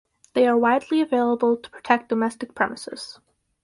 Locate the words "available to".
0.99-1.69